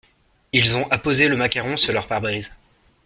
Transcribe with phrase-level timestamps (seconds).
[0.51, 2.51] Ils ont apposé le macaron sur leur pare-brise.